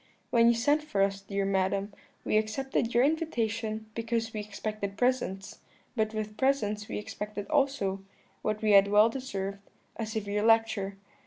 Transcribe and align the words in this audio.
"'When 0.31 0.47
you 0.47 0.55
sent 0.55 0.81
for 0.81 1.03
us, 1.03 1.21
dear 1.21 1.45
madam,' 1.45 1.89
she 1.93 1.93
said, 1.93 2.25
'we 2.25 2.37
accepted 2.39 2.93
your 2.95 3.03
invitation 3.03 3.85
because 3.93 4.33
we 4.33 4.39
expected 4.39 4.97
presents; 4.97 5.59
but 5.95 6.15
with 6.15 6.37
presents 6.37 6.87
we 6.87 6.97
expected 6.97 7.45
also, 7.49 8.01
what 8.41 8.63
we 8.63 8.71
had 8.71 8.87
well 8.87 9.09
deserved, 9.09 9.59
a 9.97 10.07
severe 10.07 10.41
lecture. 10.41 10.97